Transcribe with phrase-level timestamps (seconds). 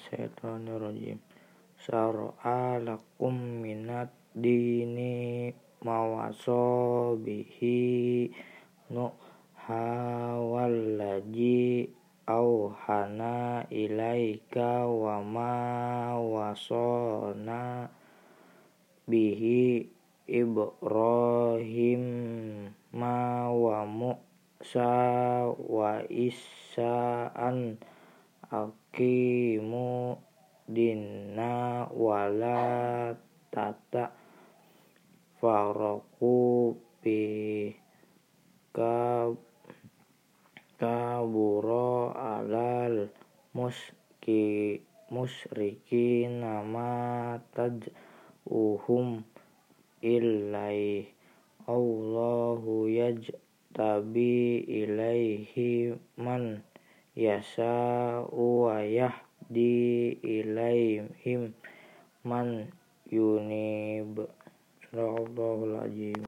[0.00, 1.20] minasyaitonirrajim.
[1.80, 5.52] Syara'a lakum minad dini
[5.84, 8.28] mawaso bihi
[8.92, 9.12] nu
[9.68, 11.08] hawallaji
[12.28, 17.88] auhana ilaika wa ma wasona
[19.08, 19.88] bihi
[20.30, 22.04] Ibrahim
[22.94, 27.80] ma wa Musa wa Isa'an
[28.50, 30.18] aqimu
[30.66, 33.14] dinna wala
[33.54, 34.10] tata
[35.38, 37.70] faraku bi
[40.80, 43.10] kaburo alal
[43.54, 44.78] muski
[45.10, 47.34] musriki nama
[48.46, 49.22] uhum
[50.02, 51.04] ilaih
[51.68, 56.64] Allahu yajtabi ilaihi man
[57.14, 61.54] yasha'u wa yahdi ilaihim
[62.24, 62.70] man
[63.10, 64.26] yunib.
[64.90, 66.18] Sadaqallahul azim.